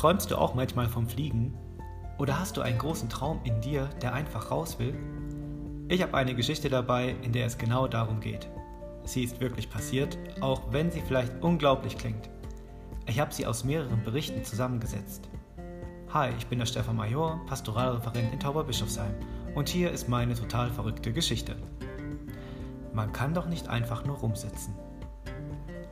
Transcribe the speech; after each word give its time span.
Träumst 0.00 0.30
du 0.30 0.36
auch 0.36 0.54
manchmal 0.54 0.88
vom 0.88 1.06
Fliegen? 1.06 1.52
Oder 2.16 2.40
hast 2.40 2.56
du 2.56 2.62
einen 2.62 2.78
großen 2.78 3.10
Traum 3.10 3.38
in 3.44 3.60
dir, 3.60 3.90
der 4.00 4.14
einfach 4.14 4.50
raus 4.50 4.78
will? 4.78 4.98
Ich 5.88 6.00
habe 6.00 6.16
eine 6.16 6.34
Geschichte 6.34 6.70
dabei, 6.70 7.16
in 7.20 7.32
der 7.32 7.44
es 7.44 7.58
genau 7.58 7.86
darum 7.86 8.18
geht. 8.18 8.48
Sie 9.04 9.22
ist 9.22 9.42
wirklich 9.42 9.68
passiert, 9.68 10.16
auch 10.40 10.62
wenn 10.72 10.90
sie 10.90 11.02
vielleicht 11.02 11.42
unglaublich 11.42 11.98
klingt. 11.98 12.30
Ich 13.04 13.20
habe 13.20 13.34
sie 13.34 13.44
aus 13.44 13.62
mehreren 13.62 14.02
Berichten 14.02 14.42
zusammengesetzt. 14.42 15.28
Hi, 16.14 16.30
ich 16.38 16.46
bin 16.46 16.60
der 16.60 16.66
Stefan 16.66 16.96
Major, 16.96 17.38
Pastoralreferent 17.44 18.32
in 18.32 18.40
Tauberbischofsheim 18.40 19.12
und 19.54 19.68
hier 19.68 19.90
ist 19.90 20.08
meine 20.08 20.32
total 20.32 20.70
verrückte 20.70 21.12
Geschichte. 21.12 21.56
Man 22.94 23.12
kann 23.12 23.34
doch 23.34 23.48
nicht 23.48 23.68
einfach 23.68 24.06
nur 24.06 24.16
rumsitzen. 24.16 24.74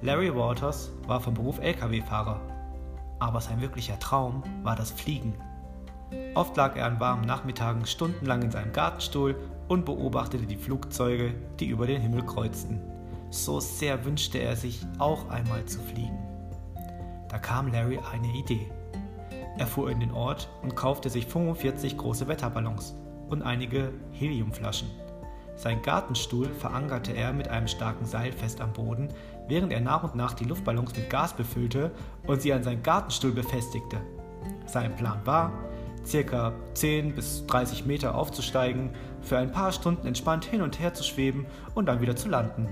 Larry 0.01 0.35
Waters 0.35 0.93
war 1.07 1.21
vom 1.21 1.35
Beruf 1.35 1.59
Lkw-Fahrer, 1.59 2.41
aber 3.19 3.41
sein 3.41 3.61
wirklicher 3.61 3.99
Traum 3.99 4.43
war 4.63 4.77
das 4.77 4.91
Fliegen. 4.91 5.35
Oft 6.35 6.57
lag 6.57 6.77
er 6.77 6.87
an 6.87 7.01
warmen 7.01 7.25
Nachmittagen 7.25 7.85
stundenlang 7.85 8.43
in 8.43 8.51
seinem 8.51 8.73
Gartenstuhl 8.73 9.37
und 9.69 9.85
beobachtete 9.85 10.47
die 10.47 10.57
Flugzeuge, 10.57 11.35
die 11.61 11.67
über 11.67 11.87
den 11.87 12.01
Himmel 12.01 12.25
kreuzten. 12.25 12.81
So 13.31 13.61
sehr 13.61 14.05
wünschte 14.05 14.39
er 14.39 14.57
sich, 14.57 14.87
auch 14.99 15.29
einmal 15.29 15.65
zu 15.67 15.81
fliegen. 15.81 16.19
Da 17.29 17.39
kam 17.39 17.71
Larry 17.71 17.99
eine 18.11 18.33
Idee. 18.35 18.71
Er 19.59 19.67
fuhr 19.67 19.91
in 19.91 20.01
den 20.01 20.13
Ort 20.13 20.49
und 20.63 20.77
kaufte 20.77 21.11
sich 21.11 21.27
45 21.27 21.99
große 21.99 22.27
Wetterballons 22.27 22.95
und 23.29 23.43
einige 23.43 23.93
Heliumflaschen. 24.13 24.89
Sein 25.57 25.83
Gartenstuhl 25.83 26.49
verankerte 26.55 27.13
er 27.13 27.33
mit 27.33 27.49
einem 27.49 27.67
starken 27.67 28.07
Seil 28.07 28.33
fest 28.33 28.61
am 28.61 28.73
Boden, 28.73 29.09
während 29.49 29.73
er 29.73 29.81
nach 29.81 30.05
und 30.05 30.15
nach 30.15 30.35
die 30.35 30.45
Luftballons 30.45 30.95
mit 30.97 31.11
Gas 31.11 31.33
befüllte 31.33 31.91
und 32.27 32.43
sie 32.43 32.53
an 32.53 32.63
seinen 32.63 32.83
Gartenstuhl 32.83 33.33
befestigte. 33.33 33.99
Sein 34.67 34.95
Plan 34.97 35.21
war, 35.25 35.53
circa 36.05 36.53
10 36.75 37.15
bis 37.15 37.47
30 37.47 37.87
Meter 37.87 38.15
aufzusteigen, 38.15 38.91
für 39.23 39.39
ein 39.39 39.53
paar 39.53 39.73
Stunden 39.73 40.07
entspannt 40.07 40.45
hin 40.45 40.63
und 40.63 40.79
her 40.79 40.95
zu 40.95 41.03
schweben 41.03 41.47
und 41.75 41.87
dann 41.87 42.01
wieder 42.01 42.17
zu 42.17 42.29
landen. 42.29 42.69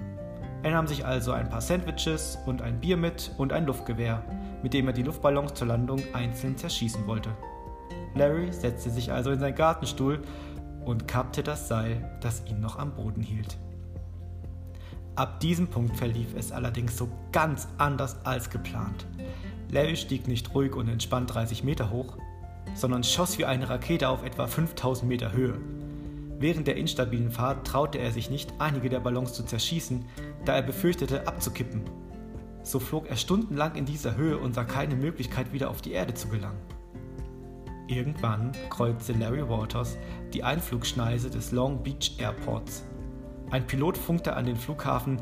Er 0.62 0.73
nahm 0.73 0.86
sich 0.86 1.05
also 1.05 1.33
ein 1.33 1.48
paar 1.48 1.61
Sandwiches 1.61 2.39
und 2.47 2.62
ein 2.62 2.81
Bier 2.81 2.97
mit 2.97 3.31
und 3.36 3.53
ein 3.53 3.67
Luftgewehr, 3.67 4.23
mit 4.62 4.75
dem 4.75 4.86
er 4.86 4.92
die 4.92 5.03
Luftballons 5.03 5.55
zur 5.55 5.69
Landung 5.69 6.03
einzeln 6.12 6.56
zerschießen 6.56 7.06
wollte. 7.06 7.31
Larry 8.14 8.53
setzte 8.53 8.91
sich 8.91 9.12
also 9.12 9.31
in 9.31 9.39
seinen 9.39 9.55
Gartenstuhl 9.55 10.23
und 10.84 11.06
kappte 11.06 11.42
das 11.42 11.69
Seil, 11.69 12.19
das 12.20 12.42
ihn 12.47 12.61
noch 12.61 12.79
am 12.79 12.95
Boden 12.95 13.23
hielt. 13.23 13.58
Ab 15.17 15.41
diesem 15.41 15.69
Punkt 15.69 15.97
verlief 15.97 16.28
es 16.36 16.53
allerdings 16.53 16.97
so 16.97 17.09
ganz 17.33 17.69
anders 17.78 18.17
als 18.25 18.50
geplant. 18.50 19.06
Larry 19.70 19.97
stieg 19.97 20.28
nicht 20.28 20.55
ruhig 20.55 20.75
und 20.75 20.89
entspannt 20.89 21.33
30 21.34 21.64
Meter 21.64 21.91
hoch, 21.91 22.19
sondern 22.75 23.03
schoss 23.03 23.39
wie 23.39 23.47
eine 23.47 23.69
Rakete 23.69 24.11
auf 24.11 24.23
etwa 24.23 24.47
5000 24.47 25.08
Meter 25.08 25.33
Höhe. 25.33 25.58
Während 26.39 26.67
der 26.67 26.77
instabilen 26.77 27.31
Fahrt 27.31 27.67
traute 27.67 27.97
er 27.97 28.12
sich 28.12 28.28
nicht, 28.28 28.53
einige 28.58 28.91
der 28.91 29.00
Ballons 29.00 29.33
zu 29.33 29.42
zerschießen, 29.42 30.05
da 30.45 30.55
er 30.55 30.62
befürchtete, 30.62 31.27
abzukippen. 31.27 31.83
So 32.62 32.78
flog 32.78 33.08
er 33.08 33.17
stundenlang 33.17 33.75
in 33.75 33.86
dieser 33.86 34.17
Höhe 34.17 34.36
und 34.36 34.55
sah 34.55 34.64
keine 34.64 34.97
Möglichkeit, 34.97 35.53
wieder 35.55 35.70
auf 35.70 35.80
die 35.80 35.92
Erde 35.92 36.12
zu 36.12 36.28
gelangen. 36.28 36.61
Irgendwann 37.89 38.53
kreuzte 38.69 39.14
Larry 39.14 39.48
Waters 39.48 39.97
die 40.34 40.45
Einflugschneise 40.45 41.30
des 41.30 41.53
Long 41.53 41.83
Beach 41.83 42.17
Airports. 42.19 42.84
Ein 43.50 43.66
Pilot 43.66 43.97
funkte 43.97 44.34
an 44.34 44.47
den 44.47 44.56
Flughafen 44.56 45.20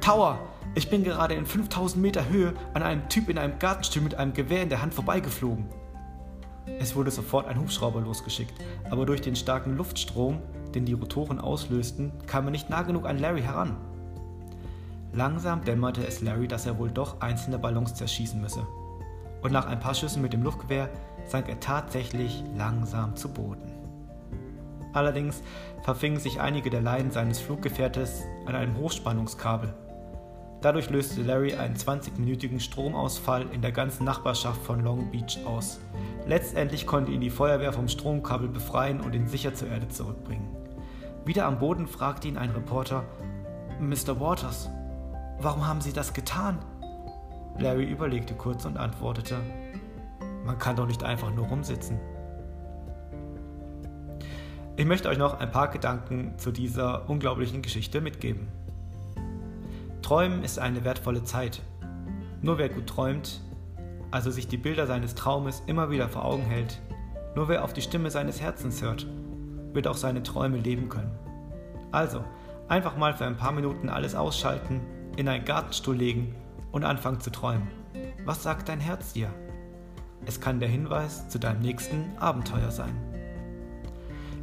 Tower, 0.00 0.38
ich 0.74 0.88
bin 0.88 1.04
gerade 1.04 1.34
in 1.34 1.46
5000 1.46 2.00
Meter 2.00 2.28
Höhe 2.28 2.54
an 2.74 2.82
einem 2.82 3.08
Typ 3.08 3.28
in 3.28 3.38
einem 3.38 3.58
Gartenstuhl 3.58 4.02
mit 4.02 4.14
einem 4.14 4.32
Gewehr 4.32 4.62
in 4.62 4.68
der 4.68 4.82
Hand 4.82 4.94
vorbeigeflogen. 4.94 5.66
Es 6.78 6.94
wurde 6.94 7.10
sofort 7.10 7.48
ein 7.48 7.58
Hubschrauber 7.58 8.00
losgeschickt, 8.00 8.54
aber 8.90 9.04
durch 9.04 9.20
den 9.20 9.36
starken 9.36 9.76
Luftstrom, 9.76 10.38
den 10.74 10.84
die 10.84 10.92
Rotoren 10.92 11.40
auslösten, 11.40 12.12
kam 12.26 12.46
er 12.46 12.50
nicht 12.52 12.70
nah 12.70 12.82
genug 12.82 13.06
an 13.06 13.18
Larry 13.18 13.42
heran. 13.42 13.76
Langsam 15.12 15.64
dämmerte 15.64 16.06
es 16.06 16.20
Larry, 16.20 16.46
dass 16.46 16.66
er 16.66 16.78
wohl 16.78 16.90
doch 16.90 17.20
einzelne 17.20 17.58
Ballons 17.58 17.94
zerschießen 17.94 18.40
müsse. 18.40 18.64
Und 19.42 19.52
nach 19.52 19.66
ein 19.66 19.80
paar 19.80 19.94
Schüssen 19.94 20.22
mit 20.22 20.32
dem 20.32 20.42
Luftgewehr 20.42 20.88
sank 21.26 21.48
er 21.48 21.58
tatsächlich 21.58 22.44
langsam 22.56 23.16
zu 23.16 23.28
Boden. 23.28 23.79
Allerdings 24.92 25.42
verfingen 25.82 26.20
sich 26.20 26.40
einige 26.40 26.70
der 26.70 26.80
Leinen 26.80 27.10
seines 27.10 27.40
Fluggefährtes 27.40 28.24
an 28.46 28.54
einem 28.54 28.76
Hochspannungskabel. 28.76 29.72
Dadurch 30.60 30.90
löste 30.90 31.22
Larry 31.22 31.54
einen 31.54 31.74
20-minütigen 31.74 32.60
Stromausfall 32.60 33.46
in 33.52 33.62
der 33.62 33.72
ganzen 33.72 34.04
Nachbarschaft 34.04 34.60
von 34.62 34.80
Long 34.80 35.10
Beach 35.10 35.38
aus. 35.46 35.80
Letztendlich 36.26 36.86
konnte 36.86 37.12
ihn 37.12 37.22
die 37.22 37.30
Feuerwehr 37.30 37.72
vom 37.72 37.88
Stromkabel 37.88 38.48
befreien 38.48 39.00
und 39.00 39.14
ihn 39.14 39.26
sicher 39.26 39.54
zur 39.54 39.68
Erde 39.68 39.88
zurückbringen. 39.88 40.48
Wieder 41.24 41.46
am 41.46 41.58
Boden 41.58 41.86
fragte 41.86 42.28
ihn 42.28 42.36
ein 42.36 42.50
Reporter: 42.50 43.04
Mr. 43.80 44.20
Waters, 44.20 44.68
warum 45.38 45.66
haben 45.66 45.80
Sie 45.80 45.94
das 45.94 46.12
getan? 46.12 46.58
Larry 47.58 47.84
überlegte 47.84 48.34
kurz 48.34 48.66
und 48.66 48.76
antwortete: 48.76 49.36
Man 50.44 50.58
kann 50.58 50.76
doch 50.76 50.86
nicht 50.86 51.02
einfach 51.02 51.30
nur 51.30 51.46
rumsitzen. 51.46 51.98
Ich 54.80 54.86
möchte 54.86 55.10
euch 55.10 55.18
noch 55.18 55.38
ein 55.38 55.52
paar 55.52 55.68
Gedanken 55.68 56.38
zu 56.38 56.52
dieser 56.52 57.10
unglaublichen 57.10 57.60
Geschichte 57.60 58.00
mitgeben. 58.00 58.48
Träumen 60.00 60.42
ist 60.42 60.58
eine 60.58 60.84
wertvolle 60.84 61.22
Zeit. 61.22 61.60
Nur 62.40 62.56
wer 62.56 62.70
gut 62.70 62.86
träumt, 62.86 63.42
also 64.10 64.30
sich 64.30 64.48
die 64.48 64.56
Bilder 64.56 64.86
seines 64.86 65.14
Traumes 65.14 65.62
immer 65.66 65.90
wieder 65.90 66.08
vor 66.08 66.24
Augen 66.24 66.44
hält, 66.44 66.80
nur 67.34 67.46
wer 67.48 67.62
auf 67.62 67.74
die 67.74 67.82
Stimme 67.82 68.10
seines 68.10 68.40
Herzens 68.40 68.80
hört, 68.80 69.06
wird 69.74 69.86
auch 69.86 69.98
seine 69.98 70.22
Träume 70.22 70.56
leben 70.56 70.88
können. 70.88 71.12
Also, 71.92 72.24
einfach 72.68 72.96
mal 72.96 73.12
für 73.12 73.26
ein 73.26 73.36
paar 73.36 73.52
Minuten 73.52 73.90
alles 73.90 74.14
ausschalten, 74.14 74.80
in 75.14 75.28
einen 75.28 75.44
Gartenstuhl 75.44 75.94
legen 75.94 76.34
und 76.72 76.84
anfangen 76.84 77.20
zu 77.20 77.28
träumen. 77.28 77.68
Was 78.24 78.42
sagt 78.42 78.70
dein 78.70 78.80
Herz 78.80 79.12
dir? 79.12 79.28
Es 80.24 80.40
kann 80.40 80.58
der 80.58 80.70
Hinweis 80.70 81.28
zu 81.28 81.38
deinem 81.38 81.60
nächsten 81.60 82.16
Abenteuer 82.16 82.70
sein. 82.70 83.09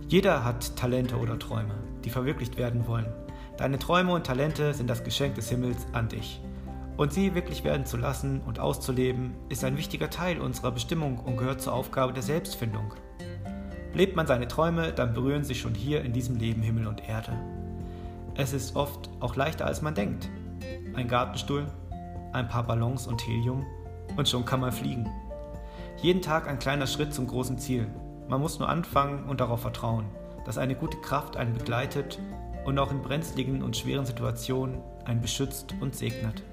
Jeder 0.10 0.46
hat 0.46 0.78
Talente 0.78 1.18
oder 1.18 1.38
Träume, 1.38 1.76
die 2.06 2.10
verwirklicht 2.10 2.58
werden 2.58 2.88
wollen. 2.88 3.08
Deine 3.58 3.78
Träume 3.78 4.14
und 4.14 4.26
Talente 4.26 4.74
sind 4.74 4.90
das 4.90 5.04
Geschenk 5.04 5.36
des 5.36 5.50
Himmels 5.50 5.86
an 5.92 6.08
dich. 6.08 6.40
Und 6.96 7.12
sie 7.12 7.36
wirklich 7.36 7.66
werden 7.66 7.86
zu 7.86 7.98
lassen 7.98 8.42
und 8.46 8.58
auszuleben, 8.58 9.36
ist 9.50 9.66
ein 9.66 9.76
wichtiger 9.76 10.10
Teil 10.10 10.40
unserer 10.40 10.72
Bestimmung 10.72 11.20
und 11.20 11.36
gehört 11.36 11.62
zur 11.62 11.74
Aufgabe 11.74 12.14
der 12.14 12.24
Selbstfindung. 12.24 12.94
Lebt 13.94 14.16
man 14.16 14.28
seine 14.28 14.48
Träume, 14.48 14.94
dann 14.94 15.14
berühren 15.14 15.44
sich 15.44 15.60
schon 15.60 15.76
hier 15.76 16.02
in 16.06 16.14
diesem 16.14 16.38
Leben 16.38 16.62
Himmel 16.62 16.88
und 16.88 17.10
Erde. 17.10 17.34
Es 18.36 18.54
ist 18.54 18.78
oft 18.78 19.10
auch 19.20 19.36
leichter 19.36 19.66
als 19.66 19.82
man 19.82 19.94
denkt. 19.94 20.30
Ein 20.94 21.10
Gartenstuhl, 21.10 21.68
ein 22.32 22.48
paar 22.48 22.64
Ballons 22.64 23.08
und 23.08 23.28
Helium 23.28 23.66
und 24.16 24.30
schon 24.30 24.46
kann 24.46 24.62
man 24.62 24.72
fliegen. 24.72 25.10
Jeden 26.02 26.22
Tag 26.22 26.48
ein 26.48 26.60
kleiner 26.60 26.88
Schritt 26.88 27.14
zum 27.14 27.28
großen 27.28 27.58
Ziel. 27.58 27.88
Man 28.28 28.42
muss 28.42 28.60
nur 28.60 28.68
anfangen 28.68 29.24
und 29.26 29.40
darauf 29.40 29.62
vertrauen, 29.62 30.06
dass 30.46 30.58
eine 30.58 30.76
gute 30.76 30.98
Kraft 30.98 31.38
einen 31.38 31.54
begleitet 31.54 32.20
und 32.66 32.78
auch 32.78 32.92
in 32.92 33.02
brenzligen 33.02 33.64
und 33.64 33.78
schweren 33.78 34.06
Situationen 34.06 34.82
einen 35.06 35.22
beschützt 35.22 35.74
und 35.80 35.96
segnet. 35.96 36.44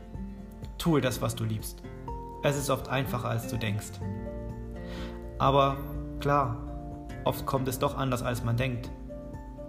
Tue 0.78 1.00
das, 1.00 1.20
was 1.20 1.34
du 1.34 1.44
liebst. 1.44 1.82
Es 2.44 2.56
ist 2.56 2.70
oft 2.70 2.88
einfacher, 2.88 3.28
als 3.28 3.48
du 3.48 3.56
denkst. 3.56 4.00
Aber 5.38 5.76
klar, 6.20 6.56
oft 7.24 7.44
kommt 7.46 7.66
es 7.66 7.80
doch 7.80 7.98
anders, 7.98 8.22
als 8.22 8.44
man 8.44 8.56
denkt. 8.56 8.90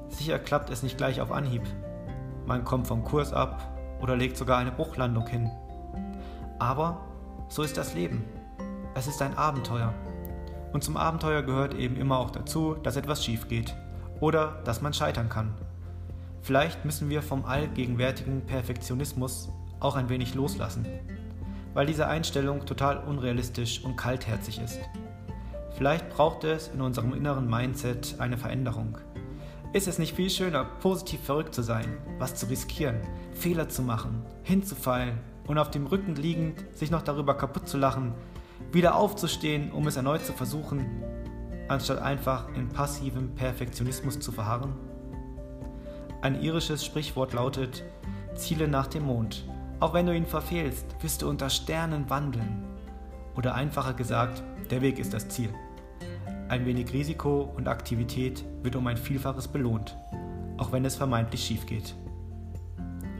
Sicher 0.09 0.37
klappt 0.37 0.69
es 0.69 0.83
nicht 0.83 0.97
gleich 0.97 1.21
auf 1.21 1.31
Anhieb. 1.31 1.63
Man 2.45 2.63
kommt 2.63 2.85
vom 2.85 3.03
Kurs 3.03 3.33
ab 3.33 3.59
oder 3.99 4.15
legt 4.15 4.37
sogar 4.37 4.59
eine 4.59 4.71
Bruchlandung 4.71 5.25
hin. 5.25 5.49
Aber 6.59 7.01
so 7.49 7.63
ist 7.63 7.77
das 7.77 7.95
Leben. 7.95 8.23
Es 8.93 9.07
ist 9.07 9.21
ein 9.21 9.35
Abenteuer. 9.37 9.93
Und 10.75 10.83
zum 10.83 10.97
Abenteuer 10.97 11.41
gehört 11.41 11.73
eben 11.73 11.95
immer 11.95 12.19
auch 12.19 12.31
dazu, 12.31 12.75
dass 12.83 12.97
etwas 12.97 13.23
schief 13.23 13.47
geht 13.47 13.73
oder 14.19 14.61
dass 14.65 14.81
man 14.81 14.93
scheitern 14.93 15.29
kann. 15.29 15.53
Vielleicht 16.41 16.83
müssen 16.83 17.09
wir 17.09 17.21
vom 17.21 17.45
allgegenwärtigen 17.45 18.45
Perfektionismus 18.45 19.47
auch 19.79 19.95
ein 19.95 20.09
wenig 20.09 20.35
loslassen, 20.35 20.85
weil 21.73 21.85
diese 21.85 22.07
Einstellung 22.09 22.65
total 22.65 22.97
unrealistisch 22.97 23.85
und 23.85 23.95
kaltherzig 23.95 24.59
ist. 24.59 24.81
Vielleicht 25.77 26.09
braucht 26.09 26.43
es 26.43 26.67
in 26.67 26.81
unserem 26.81 27.13
inneren 27.13 27.49
Mindset 27.49 28.15
eine 28.19 28.37
Veränderung. 28.37 28.97
Ist 29.71 29.87
es 29.87 29.97
nicht 29.97 30.13
viel 30.13 30.29
schöner, 30.29 30.65
positiv 30.65 31.21
verrückt 31.21 31.55
zu 31.55 31.61
sein, 31.61 31.87
was 32.19 32.35
zu 32.35 32.47
riskieren, 32.47 32.99
Fehler 33.33 33.69
zu 33.69 33.81
machen, 33.81 34.23
hinzufallen 34.43 35.19
und 35.47 35.57
auf 35.57 35.71
dem 35.71 35.87
Rücken 35.87 36.15
liegend 36.15 36.65
sich 36.73 36.91
noch 36.91 37.01
darüber 37.01 37.33
kaputt 37.37 37.69
zu 37.69 37.77
lachen, 37.77 38.13
wieder 38.71 38.95
aufzustehen, 38.95 39.71
um 39.71 39.87
es 39.87 39.95
erneut 39.95 40.25
zu 40.25 40.33
versuchen, 40.33 41.03
anstatt 41.67 41.99
einfach 41.99 42.47
in 42.55 42.69
passivem 42.69 43.35
Perfektionismus 43.35 44.19
zu 44.19 44.31
verharren? 44.31 44.73
Ein 46.21 46.41
irisches 46.41 46.83
Sprichwort 46.83 47.33
lautet, 47.33 47.83
Ziele 48.35 48.67
nach 48.67 48.87
dem 48.87 49.03
Mond. 49.03 49.47
Auch 49.79 49.93
wenn 49.93 50.05
du 50.05 50.15
ihn 50.15 50.25
verfehlst, 50.25 50.85
wirst 51.01 51.21
du 51.21 51.29
unter 51.29 51.49
Sternen 51.49 52.09
wandeln. 52.09 52.63
Oder 53.35 53.55
einfacher 53.55 53.93
gesagt, 53.93 54.43
der 54.71 54.81
Weg 54.81 54.99
ist 54.99 55.13
das 55.13 55.27
Ziel. 55.27 55.53
Ein 56.47 56.65
wenig 56.65 56.93
Risiko 56.93 57.53
und 57.55 57.67
Aktivität 57.67 58.45
wird 58.63 58.75
um 58.75 58.87
ein 58.87 58.97
Vielfaches 58.97 59.47
belohnt, 59.47 59.97
auch 60.57 60.71
wenn 60.71 60.85
es 60.85 60.95
vermeintlich 60.95 61.43
schief 61.43 61.65
geht. 61.65 61.95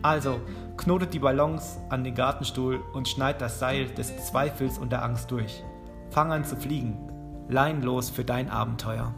Also, 0.05 0.39
knotet 0.77 1.15
die 1.15 1.19
Ballons 1.19 1.79
an 1.89 2.03
den 2.03 2.13
Gartenstuhl 2.13 2.79
und 2.93 3.07
schneid 3.07 3.41
das 3.41 3.57
Seil 3.57 3.87
des 3.87 4.27
Zweifels 4.27 4.77
und 4.77 4.91
der 4.91 5.03
Angst 5.03 5.31
durch. 5.31 5.63
Fang 6.11 6.31
an 6.31 6.45
zu 6.45 6.55
fliegen. 6.55 7.09
Leinlos 7.49 8.11
für 8.11 8.23
dein 8.23 8.51
Abenteuer. 8.51 9.15